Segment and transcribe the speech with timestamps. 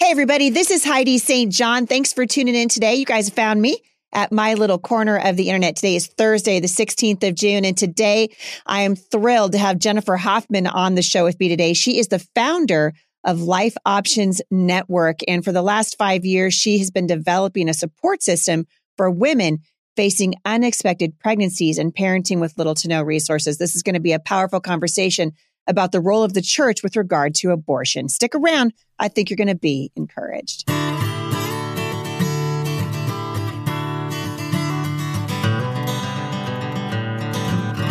[0.00, 1.52] Hey, everybody, this is Heidi St.
[1.52, 1.88] John.
[1.88, 2.94] Thanks for tuning in today.
[2.94, 3.78] You guys found me
[4.12, 5.74] at my little corner of the internet.
[5.74, 7.64] Today is Thursday, the 16th of June.
[7.64, 8.28] And today
[8.64, 11.72] I am thrilled to have Jennifer Hoffman on the show with me today.
[11.72, 12.92] She is the founder
[13.24, 15.18] of Life Options Network.
[15.26, 19.58] And for the last five years, she has been developing a support system for women
[19.96, 23.58] facing unexpected pregnancies and parenting with little to no resources.
[23.58, 25.32] This is going to be a powerful conversation
[25.68, 28.08] about the role of the church with regard to abortion.
[28.08, 28.72] Stick around.
[28.98, 30.68] I think you're going to be encouraged.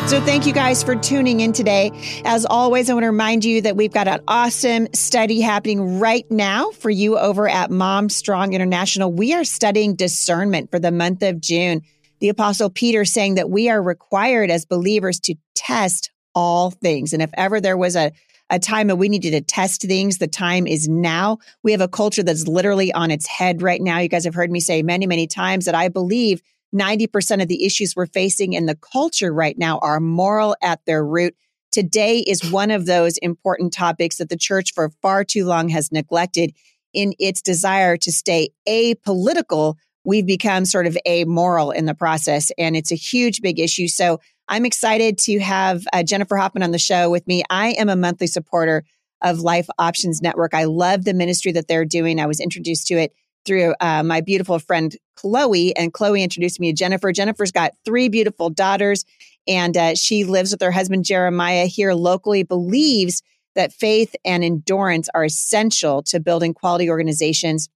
[0.07, 1.91] So, thank you guys for tuning in today.
[2.23, 6.25] As always, I want to remind you that we've got an awesome study happening right
[6.31, 9.11] now for you over at Mom Strong International.
[9.11, 11.81] We are studying discernment for the month of June.
[12.21, 17.13] The Apostle Peter saying that we are required as believers to test all things.
[17.13, 18.11] And if ever there was a,
[18.51, 21.39] a time that we needed to test things, the time is now.
[21.63, 23.97] We have a culture that's literally on its head right now.
[23.97, 26.43] You guys have heard me say many, many times that I believe
[26.75, 31.03] 90% of the issues we're facing in the culture right now are moral at their
[31.03, 31.35] root.
[31.71, 35.91] Today is one of those important topics that the church for far too long has
[35.91, 36.53] neglected
[36.93, 39.73] in its desire to stay apolitical.
[40.03, 43.87] We've become sort of amoral in the process, and it's a huge, big issue.
[43.87, 44.19] So
[44.49, 47.43] I'm excited to have uh, Jennifer Hoffman on the show with me.
[47.49, 48.85] I am a monthly supporter
[49.21, 50.53] of Life Options Network.
[50.53, 52.19] I love the ministry that they're doing.
[52.19, 53.13] I was introduced to it
[53.45, 57.11] through uh, my beautiful friend Chloe, and Chloe introduced me to Jennifer.
[57.11, 59.03] Jennifer's got three beautiful daughters,
[59.47, 62.43] and uh, she lives with her husband Jeremiah here locally.
[62.43, 63.23] Believes
[63.55, 67.69] that faith and endurance are essential to building quality organizations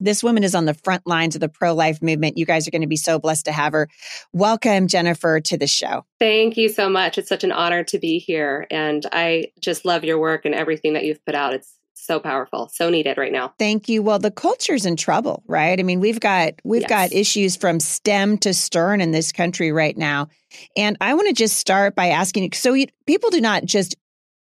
[0.00, 2.36] this woman is on the front lines of the pro life movement.
[2.36, 3.88] You guys are going to be so blessed to have her.
[4.32, 6.04] Welcome, Jennifer, to the show.
[6.20, 7.18] Thank you so much.
[7.18, 8.66] It's such an honor to be here.
[8.70, 11.54] And I just love your work and everything that you've put out.
[11.54, 15.80] It's so powerful so needed right now thank you well the culture's in trouble right
[15.80, 16.88] i mean we've got we've yes.
[16.88, 20.28] got issues from stem to stern in this country right now
[20.76, 22.50] and i want to just start by asking you.
[22.52, 23.96] so you, people do not just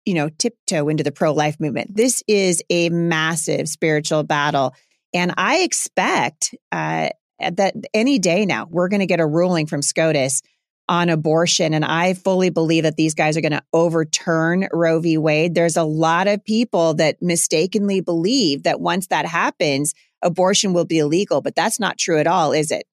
[0.06, 4.74] you know tiptoe into the pro-life movement this is a massive spiritual battle
[5.14, 7.10] and I expect uh,
[7.40, 10.42] that any day now, we're going to get a ruling from SCOTUS
[10.90, 11.74] on abortion.
[11.74, 15.18] And I fully believe that these guys are going to overturn Roe v.
[15.18, 15.54] Wade.
[15.54, 19.94] There's a lot of people that mistakenly believe that once that happens,
[20.24, 21.42] abortion will be illegal.
[21.42, 22.88] But that's not true at all, is it?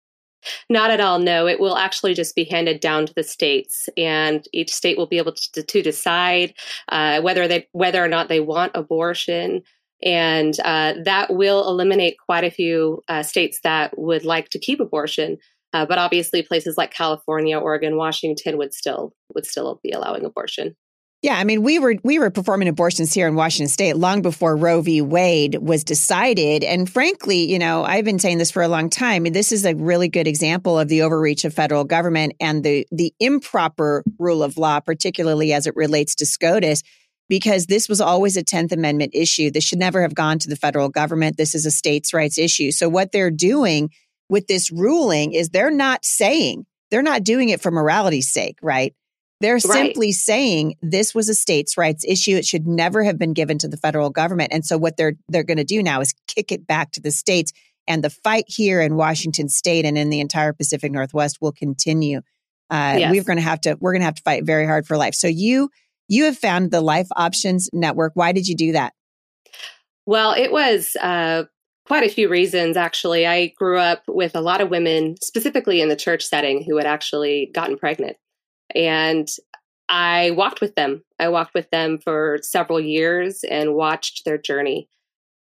[0.69, 1.19] Not at all.
[1.21, 5.07] No, it will actually just be handed down to the states, and each state will
[5.07, 6.53] be able to, to decide
[6.89, 9.63] uh, whether they whether or not they want abortion.
[10.03, 14.81] And uh, that will eliminate quite a few uh, states that would like to keep
[14.81, 15.39] abortion.
[15.73, 20.77] Uh, but obviously, places like California, Oregon, Washington would still would still be allowing abortion.
[21.25, 24.57] Yeah, I mean, we were we were performing abortions here in Washington State long before
[24.57, 25.01] Roe v.
[25.01, 29.25] Wade was decided, and frankly, you know, I've been saying this for a long time.
[29.25, 33.15] This is a really good example of the overreach of federal government and the the
[33.21, 36.83] improper rule of law, particularly as it relates to SCOTUS
[37.29, 39.51] because this was always a 10th Amendment issue.
[39.51, 41.37] This should never have gone to the federal government.
[41.37, 42.71] This is a states' rights issue.
[42.71, 43.91] So, what they're doing
[44.29, 48.95] with this ruling is they're not saying, they're not doing it for morality's sake, right?
[49.41, 49.63] They're right.
[49.63, 52.37] simply saying this was a states' rights issue.
[52.37, 54.53] It should never have been given to the federal government.
[54.53, 57.11] And so, what they're they're going to do now is kick it back to the
[57.11, 57.53] states.
[57.87, 62.23] And the fight here in Washington State and in the entire Pacific Northwest will continue.
[62.71, 63.11] Uh, yes.
[63.11, 65.15] We're going to have to we're going to have to fight very hard for life.
[65.15, 65.71] So you
[66.09, 68.13] you have found the Life Options Network.
[68.15, 68.93] Why did you do that?
[70.07, 71.45] Well, it was uh,
[71.87, 73.27] quite a few reasons, actually.
[73.27, 76.87] I grew up with a lot of women, specifically in the church setting, who had
[76.87, 78.17] actually gotten pregnant.
[78.75, 79.29] And
[79.89, 81.05] I walked with them.
[81.19, 84.89] I walked with them for several years and watched their journey.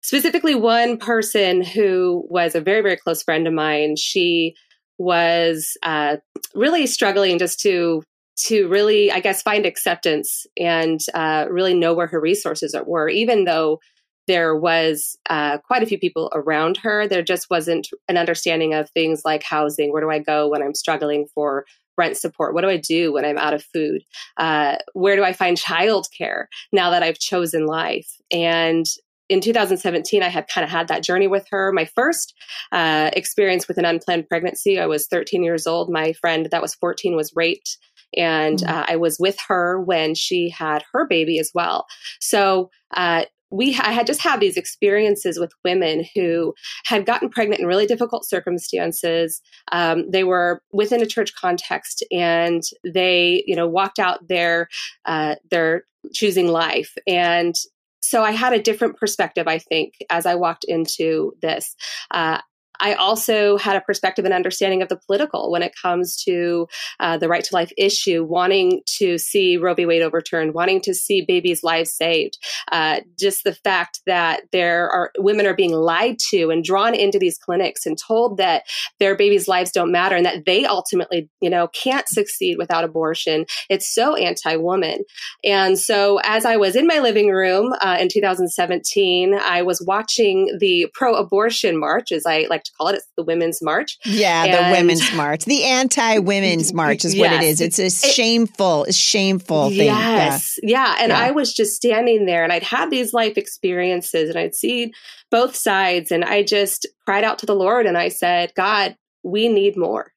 [0.02, 4.54] Specifically, one person who was a very, very close friend of mine, she
[4.96, 6.16] was uh,
[6.54, 8.02] really struggling just to
[8.46, 13.44] to really, I guess, find acceptance and uh, really know where her resources were, even
[13.44, 13.80] though
[14.26, 17.08] there was uh, quite a few people around her.
[17.08, 19.92] There just wasn't an understanding of things like housing.
[19.92, 21.64] Where do I go when I'm struggling for
[21.98, 22.54] rent support?
[22.54, 24.02] What do I do when I'm out of food?
[24.36, 28.08] Uh, where do I find childcare now that I've chosen life?
[28.30, 28.86] And
[29.28, 31.72] in 2017, I had kind of had that journey with her.
[31.72, 32.34] My first
[32.72, 35.88] uh, experience with an unplanned pregnancy, I was 13 years old.
[35.88, 37.78] My friend that was 14 was raped
[38.16, 38.74] and mm-hmm.
[38.74, 41.86] uh, I was with her when she had her baby as well.
[42.20, 46.54] So uh, we I had just had these experiences with women who
[46.86, 49.40] had gotten pregnant in really difficult circumstances.
[49.72, 54.68] Um, they were within a church context, and they, you know, walked out their
[55.04, 55.84] uh, their
[56.14, 56.94] choosing life.
[57.06, 57.54] And
[58.00, 61.74] so I had a different perspective, I think, as I walked into this.
[62.10, 62.40] Uh,
[62.80, 66.66] I also had a perspective and understanding of the political when it comes to
[66.98, 69.86] uh, the right to life issue, wanting to see Roe v.
[69.86, 72.38] Wade overturned, wanting to see babies' lives saved.
[72.72, 77.18] Uh, just the fact that there are women are being lied to and drawn into
[77.18, 78.64] these clinics and told that
[78.98, 83.44] their babies' lives don't matter and that they ultimately, you know, can't succeed without abortion.
[83.68, 85.04] It's so anti-woman.
[85.44, 90.56] And so, as I was in my living room uh, in 2017, I was watching
[90.58, 92.96] the pro-abortion march, as I like to call it.
[92.96, 93.98] It's the Women's March.
[94.04, 95.44] Yeah, and the Women's March.
[95.44, 97.60] The anti women's march is yes, what it is.
[97.60, 99.86] It's a it, shameful, shameful thing.
[99.86, 100.58] Yes.
[100.62, 100.70] Yeah.
[100.70, 100.96] yeah.
[101.00, 101.18] And yeah.
[101.18, 104.92] I was just standing there and I'd had these life experiences and I'd seen
[105.30, 106.10] both sides.
[106.10, 110.12] And I just cried out to the Lord and I said, God, we need more.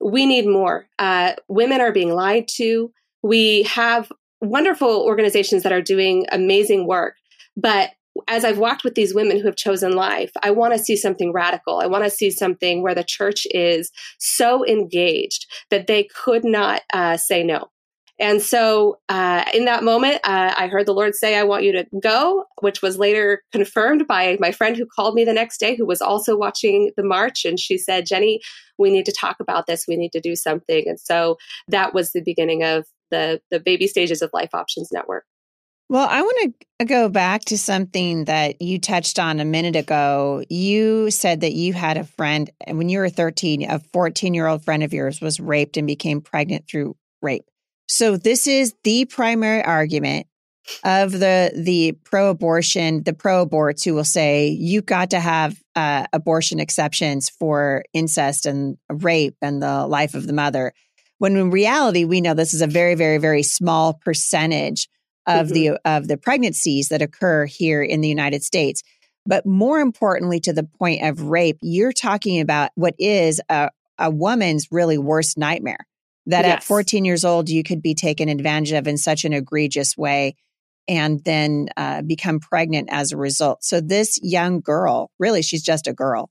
[0.00, 0.86] We need more.
[0.98, 2.90] Uh, women are being lied to.
[3.22, 4.10] We have
[4.40, 7.16] wonderful organizations that are doing amazing work,
[7.56, 7.90] but
[8.28, 11.32] as I've walked with these women who have chosen life, I want to see something
[11.32, 11.80] radical.
[11.80, 16.82] I want to see something where the church is so engaged that they could not
[16.92, 17.68] uh, say no.
[18.20, 21.72] And so uh, in that moment, uh, I heard the Lord say, I want you
[21.72, 25.74] to go, which was later confirmed by my friend who called me the next day,
[25.74, 27.46] who was also watching the march.
[27.46, 28.42] And she said, Jenny,
[28.76, 29.86] we need to talk about this.
[29.88, 30.84] We need to do something.
[30.86, 31.38] And so
[31.68, 35.24] that was the beginning of the, the baby stages of Life Options Network.
[35.90, 40.44] Well, I want to go back to something that you touched on a minute ago.
[40.48, 44.46] You said that you had a friend, and when you were 13, a 14 year
[44.46, 47.44] old friend of yours was raped and became pregnant through rape.
[47.88, 50.28] So, this is the primary argument
[50.84, 56.60] of the the pro-abortion, the pro-aborts who will say you've got to have uh, abortion
[56.60, 60.72] exceptions for incest and rape and the life of the mother.
[61.18, 64.88] When in reality, we know this is a very, very, very small percentage
[65.26, 65.54] of mm-hmm.
[65.54, 68.82] the of the pregnancies that occur here in the United States.
[69.26, 74.10] But more importantly, to the point of rape, you're talking about what is a, a
[74.10, 75.86] woman's really worst nightmare.
[76.26, 76.56] That yes.
[76.58, 80.36] at 14 years old, you could be taken advantage of in such an egregious way
[80.86, 83.64] and then uh, become pregnant as a result.
[83.64, 86.30] So, this young girl, really, she's just a girl,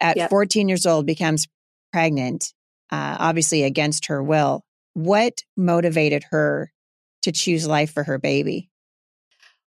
[0.00, 0.30] at yep.
[0.30, 1.46] 14 years old, becomes
[1.92, 2.52] pregnant,
[2.90, 4.62] uh, obviously against her will.
[4.94, 6.72] What motivated her
[7.24, 8.70] to choose life for her baby?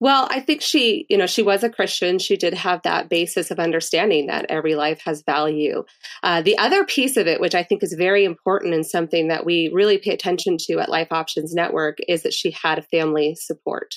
[0.01, 2.19] Well, I think she, you know, she was a Christian.
[2.19, 5.85] She did have that basis of understanding that every life has value.
[6.25, 9.47] Uh, the other piece of it, which I think is very important and something that
[9.47, 13.37] we really pay attention to at Life Options Network, is that she had a family
[13.37, 13.95] support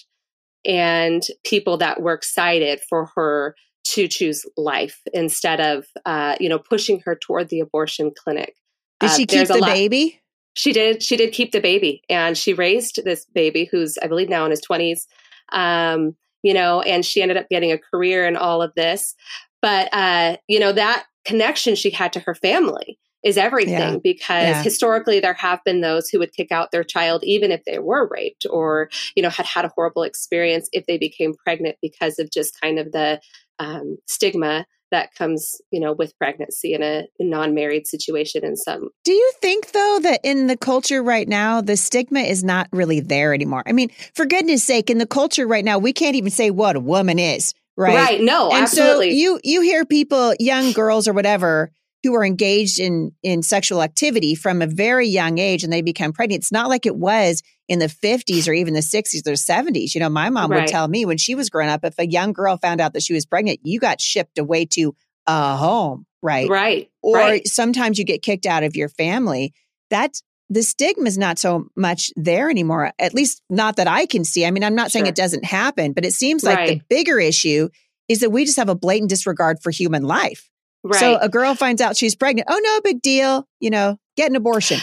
[0.63, 3.55] and people that were excited for her
[3.85, 8.53] to choose life instead of, uh, you know, pushing her toward the abortion clinic.
[8.99, 10.21] Did she uh, keep the lot- baby?
[10.55, 14.29] She did she did keep the baby and she raised this baby who's i believe
[14.29, 15.01] now in his 20s
[15.51, 19.15] um, you know and she ended up getting a career in all of this
[19.61, 23.97] but uh, you know that connection she had to her family is everything yeah.
[24.03, 24.63] because yeah.
[24.63, 28.07] historically there have been those who would kick out their child even if they were
[28.07, 32.29] raped or you know had had a horrible experience if they became pregnant because of
[32.31, 33.19] just kind of the
[33.57, 38.89] um, stigma that comes, you know, with pregnancy in a non-married situation in some.
[39.03, 42.99] Do you think though that in the culture right now the stigma is not really
[42.99, 43.63] there anymore?
[43.65, 46.75] I mean, for goodness sake, in the culture right now, we can't even say what
[46.75, 47.95] a woman is, right?
[47.95, 49.11] Right, no, and absolutely.
[49.11, 51.71] So you you hear people, young girls or whatever,
[52.05, 56.13] who are engaged in in sexual activity from a very young age and they become
[56.13, 56.43] pregnant.
[56.43, 59.95] It's not like it was in the 50s or even the 60s or 70s.
[59.95, 60.61] You know, my mom right.
[60.61, 63.01] would tell me when she was growing up, if a young girl found out that
[63.01, 64.95] she was pregnant, you got shipped away to
[65.25, 66.47] a home, right?
[66.47, 66.91] Right.
[67.01, 67.47] Or right.
[67.47, 69.53] sometimes you get kicked out of your family.
[69.89, 74.23] That's the stigma is not so much there anymore, at least not that I can
[74.23, 74.45] see.
[74.45, 76.69] I mean, I'm not saying it doesn't happen, but it seems like right.
[76.69, 77.69] the bigger issue
[78.07, 80.51] is that we just have a blatant disregard for human life.
[80.85, 80.99] Right.
[80.99, 82.47] So a girl finds out she's pregnant.
[82.49, 83.47] Oh, no big deal.
[83.59, 84.79] You know, get an abortion.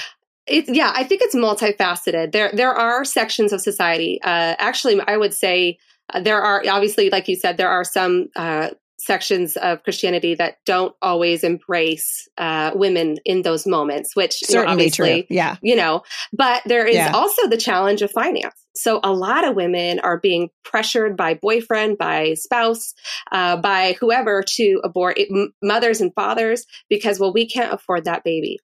[0.48, 2.32] It's yeah, I think it's multifaceted.
[2.32, 4.20] There there are sections of society.
[4.22, 5.78] Uh, actually, I would say
[6.12, 8.70] uh, there are obviously, like you said, there are some uh,
[9.02, 14.72] sections of Christianity that don't always embrace uh, women in those moments, which certainly know,
[14.72, 15.36] obviously, true.
[15.36, 16.02] yeah, you know.
[16.32, 17.10] But there is yeah.
[17.12, 18.54] also the challenge of finance.
[18.76, 22.94] So a lot of women are being pressured by boyfriend, by spouse,
[23.32, 28.04] uh, by whoever to abort it, m- mothers and fathers because well, we can't afford
[28.04, 28.58] that baby.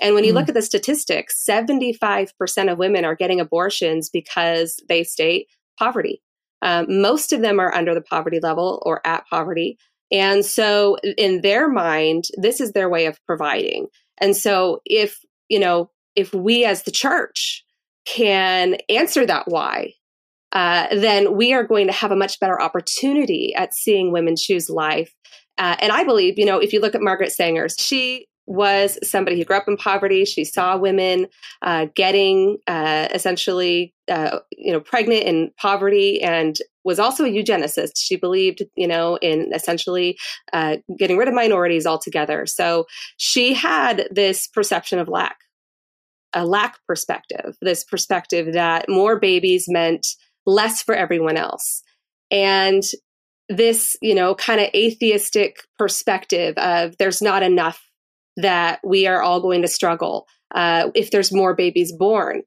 [0.00, 0.34] And when you mm.
[0.34, 2.28] look at the statistics, 75%
[2.70, 5.46] of women are getting abortions because they state
[5.78, 6.20] poverty.
[6.64, 9.78] Um, most of them are under the poverty level or at poverty.
[10.10, 13.86] And so, in their mind, this is their way of providing.
[14.18, 15.18] And so, if,
[15.48, 17.64] you know, if we as the church
[18.06, 19.92] can answer that why,
[20.52, 24.70] uh, then we are going to have a much better opportunity at seeing women choose
[24.70, 25.12] life.
[25.58, 29.38] Uh, and I believe, you know, if you look at Margaret Sanger, she was somebody
[29.38, 30.24] who grew up in poverty.
[30.24, 31.28] She saw women
[31.62, 37.92] uh, getting uh, essentially, uh, you know, pregnant in poverty, and was also a eugenicist.
[37.96, 40.18] She believed, you know, in essentially
[40.52, 42.44] uh, getting rid of minorities altogether.
[42.44, 42.84] So
[43.16, 45.38] she had this perception of lack,
[46.34, 47.56] a lack perspective.
[47.62, 50.06] This perspective that more babies meant
[50.44, 51.82] less for everyone else,
[52.30, 52.82] and
[53.48, 57.82] this, you know, kind of atheistic perspective of there's not enough
[58.36, 62.42] that we are all going to struggle uh, if there's more babies born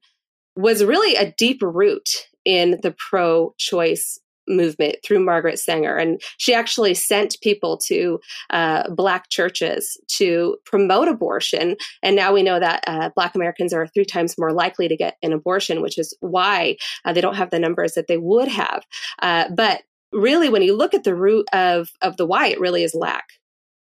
[0.56, 2.08] was really a deep root
[2.44, 4.18] in the pro choice
[4.48, 5.96] movement through Margaret Sanger.
[5.96, 8.18] And she actually sent people to
[8.50, 11.76] uh, Black churches to promote abortion.
[12.02, 15.16] And now we know that uh, Black Americans are three times more likely to get
[15.22, 18.84] an abortion, which is why uh, they don't have the numbers that they would have.
[19.20, 22.82] Uh, but really, when you look at the root of, of the why, it really
[22.82, 23.26] is lack.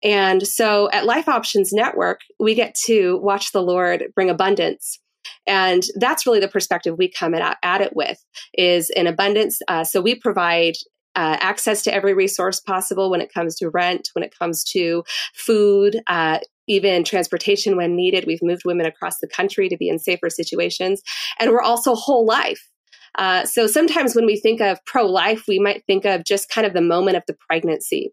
[0.04, 5.00] And so at Life Options Network, we get to watch the Lord bring abundance.
[5.48, 9.60] And that's really the perspective we come at, at it with is in abundance.
[9.68, 10.74] Uh, so we provide
[11.16, 15.04] uh, access to every resource possible when it comes to rent, when it comes to
[15.36, 18.26] food, uh, even transportation when needed.
[18.26, 21.02] We've moved women across the country to be in safer situations.
[21.40, 22.68] And we're also whole life.
[23.16, 26.66] Uh, so sometimes when we think of pro life, we might think of just kind
[26.66, 28.12] of the moment of the pregnancy.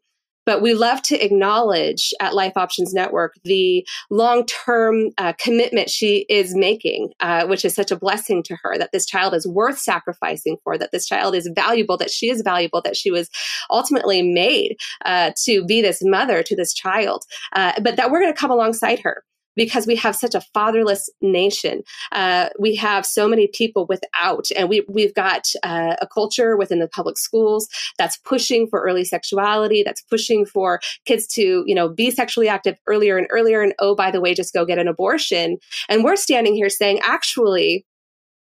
[0.51, 6.27] But we love to acknowledge at Life Options Network the long term uh, commitment she
[6.29, 9.79] is making, uh, which is such a blessing to her that this child is worth
[9.79, 13.31] sacrificing for, that this child is valuable, that she is valuable, that she was
[13.71, 17.23] ultimately made uh, to be this mother to this child,
[17.55, 19.23] uh, but that we're going to come alongside her
[19.61, 21.83] because we have such a fatherless nation.
[22.13, 26.79] Uh, we have so many people without, and we, we've got uh, a culture within
[26.79, 31.91] the public schools that's pushing for early sexuality, that's pushing for kids to, you know,
[31.91, 33.61] be sexually active earlier and earlier.
[33.61, 35.59] And oh, by the way, just go get an abortion.
[35.91, 37.85] And we're standing here saying, actually,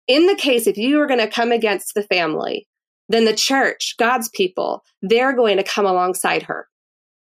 [0.07, 2.67] in the case, if you are going to come against the family,
[3.09, 6.67] then the church, God's people, they're going to come alongside her.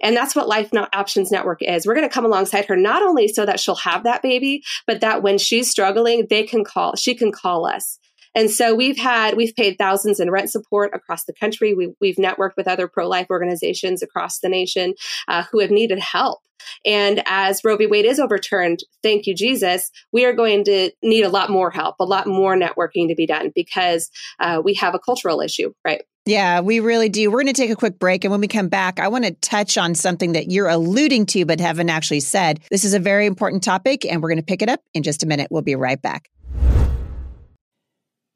[0.02, 1.86] And that's what Life Options Network is.
[1.86, 5.00] We're going to come alongside her not only so that she'll have that baby, but
[5.00, 7.98] that when she's struggling, they can call, she can call us.
[8.34, 11.72] And so we've had, we've paid thousands in rent support across the country.
[11.72, 14.94] We, we've networked with other pro life organizations across the nation
[15.26, 16.40] uh, who have needed help.
[16.84, 17.86] And as Roe v.
[17.86, 21.96] Wade is overturned, thank you, Jesus, we are going to need a lot more help,
[21.98, 26.02] a lot more networking to be done because uh, we have a cultural issue, right?
[26.26, 27.30] Yeah, we really do.
[27.30, 28.24] We're going to take a quick break.
[28.24, 31.46] And when we come back, I want to touch on something that you're alluding to,
[31.46, 32.60] but haven't actually said.
[32.68, 35.22] This is a very important topic, and we're going to pick it up in just
[35.22, 35.46] a minute.
[35.52, 36.28] We'll be right back.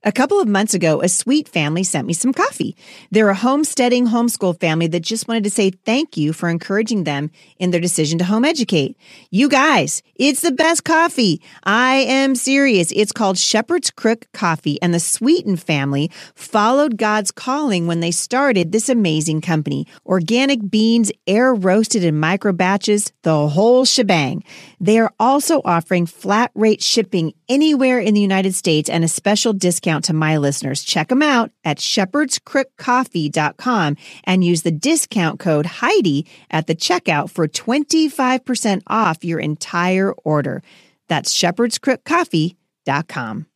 [0.03, 2.75] A couple of months ago, a sweet family sent me some coffee.
[3.11, 7.31] They're a homesteading homeschool family that just wanted to say thank you for encouraging them
[7.59, 8.97] in their decision to home educate.
[9.31, 11.43] You guys, it's the best coffee.
[11.65, 12.91] I am serious.
[12.93, 18.73] It's called Shepherd's Crook Coffee, and the Sweeten family followed God's calling when they started
[18.73, 19.87] this amazing company.
[20.07, 24.45] Organic beans, air roasted in micro batches, the whole shebang.
[24.81, 29.53] They are also offering flat rate shipping anywhere in the United States and a special
[29.53, 30.85] discount to my listeners.
[30.85, 37.49] Check them out at shepherdscrookcoffee.com and use the discount code Heidi at the checkout for
[37.49, 40.63] 25% off your entire order.
[41.09, 43.47] That's shepherdscrookcoffee.com.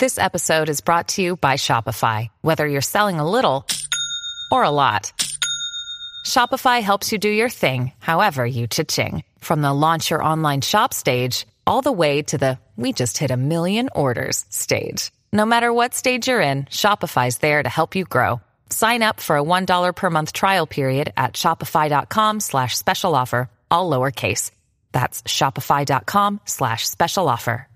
[0.00, 2.30] This episode is brought to you by Shopify.
[2.40, 3.64] Whether you're selling a little
[4.50, 5.12] or a lot,
[6.26, 9.22] Shopify helps you do your thing, however you cha-ching.
[9.38, 13.30] From the launch your online shop stage all the way to the we just hit
[13.30, 15.10] a million orders stage.
[15.32, 18.40] No matter what stage you're in, Shopify's there to help you grow.
[18.70, 23.90] Sign up for a $1 per month trial period at shopify.com slash special offer, all
[23.90, 24.50] lowercase.
[24.92, 27.66] That's shopify.com slash special offer.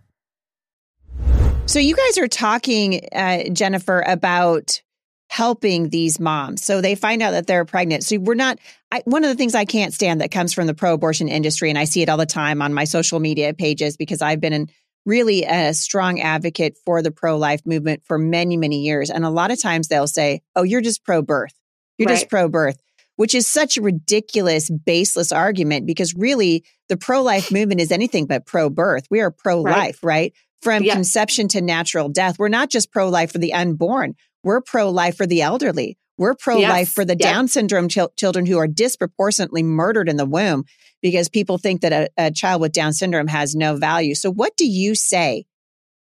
[1.67, 4.83] So you guys are talking, uh, Jennifer, about
[5.29, 6.65] helping these moms.
[6.65, 8.05] So they find out that they're pregnant.
[8.05, 8.59] So we're not,
[8.93, 11.71] I, one of the things I can't stand that comes from the pro abortion industry,
[11.71, 14.53] and I see it all the time on my social media pages because I've been
[14.53, 14.69] in
[15.07, 19.11] really a strong advocate for the pro life movement for many, many years.
[19.11, 21.55] And a lot of times they'll say, Oh, you're just pro birth.
[21.99, 22.15] You're right.
[22.15, 22.81] just pro birth,
[23.17, 28.27] which is such a ridiculous, baseless argument because really the pro life movement is anything
[28.27, 29.07] but pro birth.
[29.11, 30.33] We are pro life, right.
[30.33, 30.33] right?
[30.63, 30.95] From yes.
[30.95, 32.39] conception to natural death.
[32.39, 34.15] We're not just pro life for the unborn.
[34.45, 35.99] We're pro life for the elderly.
[36.17, 36.93] We're pro life yes.
[36.93, 40.65] for the Down syndrome ch- children who are disproportionately murdered in the womb
[41.03, 44.15] because people think that a, a child with Down syndrome has no value.
[44.15, 45.47] So, what do you say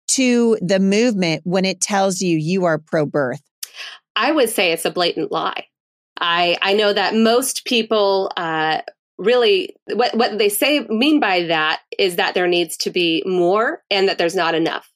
[0.09, 3.41] to the movement when it tells you you are pro birth?
[4.15, 5.65] I would say it's a blatant lie.
[6.19, 8.81] I, I know that most people uh,
[9.17, 13.83] really what, what they say mean by that is that there needs to be more
[13.89, 14.91] and that there's not enough.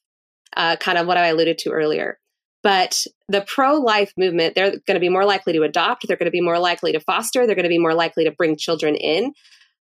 [0.56, 2.18] Uh, kind of what I alluded to earlier.
[2.62, 6.26] But the pro life movement, they're going to be more likely to adopt, they're going
[6.26, 8.94] to be more likely to foster, they're going to be more likely to bring children
[8.94, 9.32] in.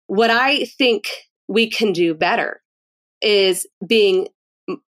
[0.08, 1.06] What I think
[1.48, 2.62] we can do better
[3.22, 4.28] is being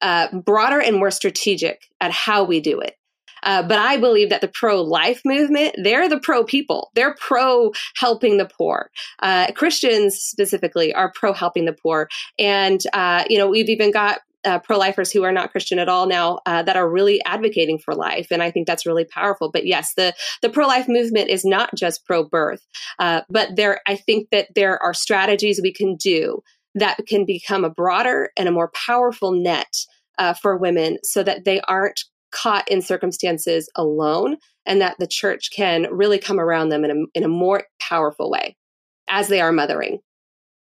[0.01, 2.95] uh, broader and more strategic at how we do it.
[3.43, 6.91] Uh, but I believe that the pro life movement, they're the pro people.
[6.95, 8.89] They're pro helping the poor.
[9.21, 12.07] Uh, Christians specifically are pro helping the poor.
[12.39, 16.07] And, uh, you know, we've even got uh, pro-lifers who are not Christian at all
[16.07, 19.51] now uh, that are really advocating for life, and I think that's really powerful.
[19.51, 22.65] But yes, the the pro-life movement is not just pro-birth,
[22.99, 26.41] uh, but there I think that there are strategies we can do
[26.75, 29.73] that can become a broader and a more powerful net
[30.17, 35.51] uh, for women, so that they aren't caught in circumstances alone and that the church
[35.55, 38.55] can really come around them in a, in a more powerful way
[39.07, 39.99] as they are mothering.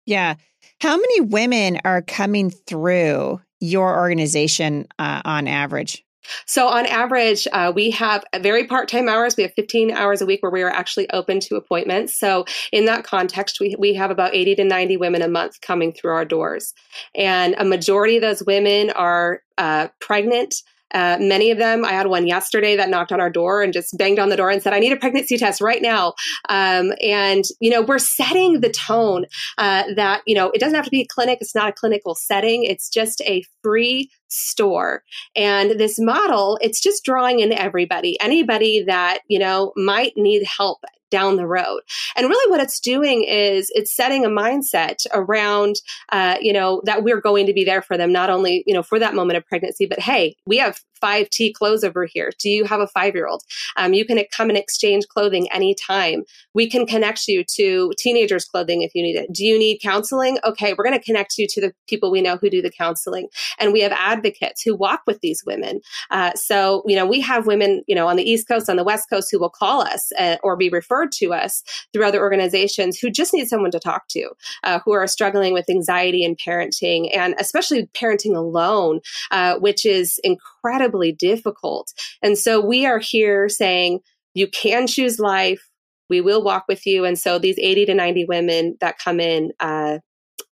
[0.06, 0.34] Yeah.
[0.80, 6.04] How many women are coming through your organization uh, on average?
[6.46, 9.36] So, on average, uh, we have very part time hours.
[9.36, 12.18] We have 15 hours a week where we are actually open to appointments.
[12.18, 15.92] So, in that context, we, we have about 80 to 90 women a month coming
[15.92, 16.74] through our doors.
[17.14, 20.56] And a majority of those women are uh, pregnant
[20.94, 23.96] uh, many of them, I had one yesterday that knocked on our door and just
[23.98, 26.14] banged on the door and said, I need a pregnancy test right now.
[26.48, 29.26] Um, and, you know, we're setting the tone
[29.58, 31.38] uh, that, you know, it doesn't have to be a clinic.
[31.40, 32.64] It's not a clinical setting.
[32.64, 35.02] It's just a free store.
[35.34, 40.84] And this model, it's just drawing in everybody, anybody that, you know, might need help
[41.16, 41.80] down the road.
[42.14, 45.76] And really, what it's doing is it's setting a mindset around,
[46.12, 48.82] uh, you know, that we're going to be there for them, not only, you know,
[48.82, 52.32] for that moment of pregnancy, but hey, we have 5T clothes over here.
[52.38, 53.42] Do you have a five year old?
[53.76, 56.22] Um, you can come and exchange clothing anytime.
[56.54, 59.32] We can connect you to teenagers' clothing if you need it.
[59.32, 60.38] Do you need counseling?
[60.44, 63.28] Okay, we're going to connect you to the people we know who do the counseling.
[63.58, 65.80] And we have advocates who walk with these women.
[66.10, 68.84] Uh, so, you know, we have women, you know, on the East Coast, on the
[68.84, 72.98] West Coast who will call us uh, or be referred to us through other organizations
[72.98, 74.30] who just need someone to talk to,
[74.64, 80.20] uh, who are struggling with anxiety and parenting, and especially parenting alone, uh, which is
[80.24, 81.92] incredibly incredibly difficult.
[82.22, 84.00] And so we are here saying,
[84.34, 85.62] you can choose life.
[86.08, 87.04] We will walk with you.
[87.04, 89.98] And so these 80 to 90 women that come in, uh,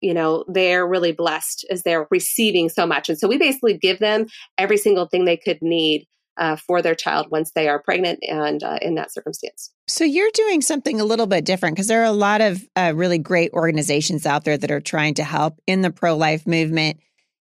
[0.00, 3.08] you know, they're really blessed as they're receiving so much.
[3.08, 4.26] And so we basically give them
[4.58, 8.64] every single thing they could need uh, for their child once they are pregnant and
[8.64, 9.70] uh, in that circumstance.
[9.86, 12.92] So you're doing something a little bit different because there are a lot of uh,
[12.96, 16.98] really great organizations out there that are trying to help in the pro life movement.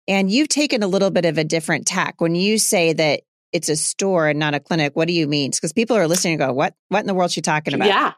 [0.08, 2.20] And you've taken a little bit of a different tack.
[2.20, 5.50] When you say that it's a store and not a clinic, what do you mean?
[5.50, 7.88] Because people are listening and go, what, what in the world she talking about?
[7.88, 8.12] Yeah,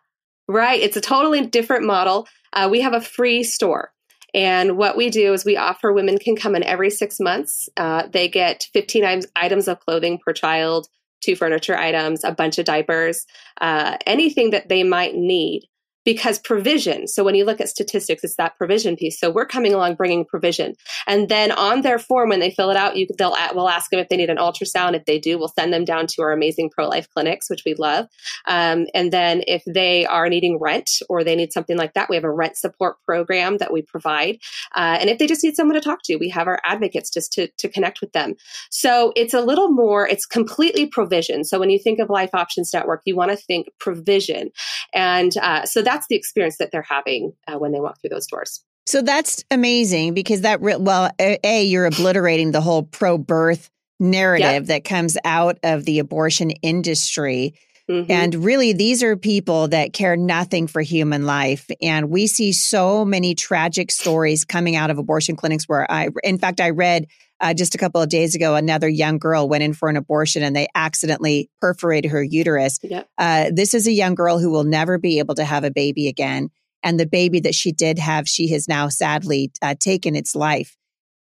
[0.49, 0.81] right.
[0.81, 2.27] It's a totally different model.
[2.53, 3.93] Uh, we have a free store.
[4.33, 7.69] And what we do is we offer women can come in every six months.
[7.77, 10.89] Uh, they get 15 items of clothing per child,
[11.21, 13.27] two furniture items, a bunch of diapers,
[13.61, 15.69] uh, anything that they might need
[16.05, 17.09] because provision.
[17.09, 19.19] So when you look at statistics, it's that provision piece.
[19.19, 20.75] So we're coming along bringing provision.
[21.07, 24.01] And then on their form, when they fill it out, you they'll we'll ask them
[24.01, 24.95] if they need an ultrasound.
[24.95, 27.75] If they do, we'll send them down to our amazing pro life clinics, which we
[27.75, 28.07] love.
[28.47, 32.17] Um, and then if they are needing rent or they need something like that, we
[32.17, 34.39] have a rent support program that we provide.
[34.75, 37.33] Uh, and if they just need someone to talk to, we have our advocates just
[37.33, 38.35] to to connect with them.
[38.71, 40.07] So it's a little more.
[40.07, 41.45] It's completely provision.
[41.45, 44.51] So when you think of Life Options Network, you want to think provision,
[44.93, 48.11] and uh, so that that's the experience that they're having uh, when they walk through
[48.11, 48.65] those doors.
[48.87, 54.45] So that's amazing because that, re- well, A, you're obliterating the whole pro birth narrative
[54.45, 54.65] yep.
[54.67, 57.55] that comes out of the abortion industry.
[57.91, 58.11] Mm-hmm.
[58.11, 61.71] And really, these are people that care nothing for human life.
[61.81, 66.39] And we see so many tragic stories coming out of abortion clinics where I, in
[66.39, 67.07] fact, I read
[67.45, 70.43] uh, just a couple of days ago, another young girl went in for an abortion
[70.43, 72.79] and they accidentally perforated her uterus.
[72.83, 73.07] Yep.
[73.19, 76.09] Uh, this is a young girl who will never be able to have a baby
[76.09, 76.49] again.
[76.83, 80.75] And the baby that she did have, she has now sadly uh, taken its life.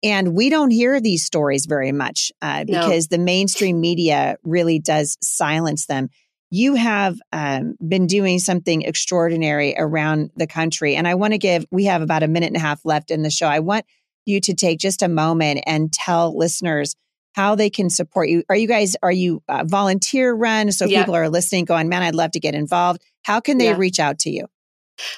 [0.04, 3.16] And we don't hear these stories very much uh, because no.
[3.16, 6.10] the mainstream media really does silence them.
[6.50, 10.94] You have um, been doing something extraordinary around the country.
[10.94, 13.22] And I want to give, we have about a minute and a half left in
[13.22, 13.48] the show.
[13.48, 13.84] I want
[14.26, 16.94] you to take just a moment and tell listeners
[17.34, 18.44] how they can support you.
[18.48, 20.70] Are you guys, are you uh, volunteer run?
[20.72, 21.02] So yeah.
[21.02, 23.02] people are listening going, man, I'd love to get involved.
[23.24, 23.76] How can they yeah.
[23.76, 24.46] reach out to you?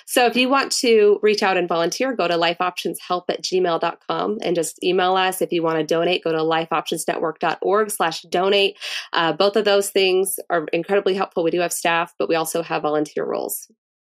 [0.06, 4.56] So if you want to reach out and volunteer, go to lifeoptionshelp at gmail.com and
[4.56, 5.42] just email us.
[5.42, 8.78] If you want to donate, go to lifeoptionsnetwork.org slash donate.
[9.12, 11.44] Uh, both of those things are incredibly helpful.
[11.44, 13.70] We do have staff, but we also have volunteer roles.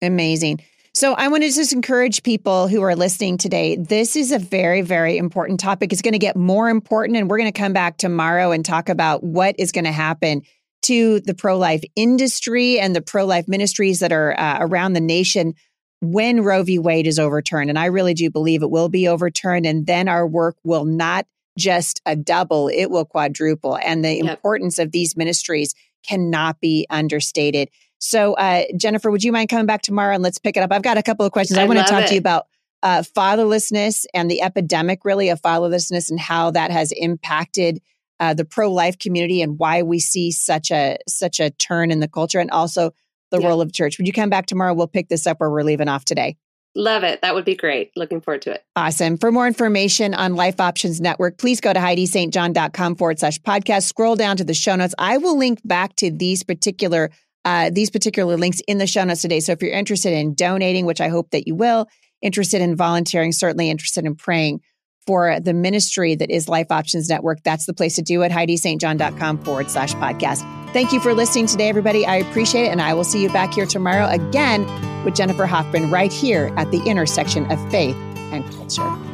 [0.03, 0.63] Amazing.
[0.97, 3.77] So I want to just encourage people who are listening today.
[3.77, 5.93] This is a very, very important topic.
[5.93, 8.89] It's going to get more important, and we're going to come back tomorrow and talk
[8.89, 10.41] about what is going to happen
[10.85, 15.03] to the pro life industry and the pro life ministries that are uh, around the
[15.03, 15.53] nation
[16.01, 16.79] when Roe v.
[16.79, 17.69] Wade is overturned.
[17.69, 19.67] And I really do believe it will be overturned.
[19.67, 21.27] And then our work will not
[21.59, 23.77] just a double, it will quadruple.
[23.77, 24.37] And the yep.
[24.37, 25.75] importance of these ministries
[26.09, 27.69] cannot be understated.
[27.99, 30.73] So, uh, Jennifer, would you mind coming back tomorrow and let's pick it up?
[30.73, 31.59] I've got a couple of questions.
[31.59, 32.09] I, I want to talk it.
[32.09, 32.47] to you about
[32.83, 37.81] uh, fatherlessness and the epidemic, really, of fatherlessness and how that has impacted
[38.21, 42.01] uh, the pro life community and why we see such a such a turn in
[42.01, 42.93] the culture, and also
[43.31, 43.49] the yeah.
[43.49, 43.99] role of church.
[43.99, 44.75] Would you come back tomorrow?
[44.75, 46.37] We'll pick this up where we're leaving off today.
[46.77, 47.23] Love it.
[47.23, 47.91] That would be great.
[47.97, 48.65] Looking forward to it.
[48.77, 49.17] Awesome.
[49.17, 53.85] For more information on Life Options Network, please go to HeidiSt.John.com forward slash podcast.
[53.85, 54.95] Scroll down to the show notes.
[54.99, 57.11] I will link back to these particular
[57.47, 59.39] uh, these particular links in the show notes today.
[59.39, 61.87] So if you're interested in donating, which I hope that you will,
[62.21, 64.61] interested in volunteering, certainly interested in praying
[65.07, 68.33] for the ministry that is Life Options Network, that's the place to do it.
[68.33, 70.43] HeidiSt.John.com forward slash podcast.
[70.73, 72.05] Thank you for listening today, everybody.
[72.05, 72.71] I appreciate it.
[72.71, 74.67] And I will see you back here tomorrow again
[75.05, 77.95] with Jennifer Hoffman right here at the intersection of faith
[78.33, 79.06] and culture.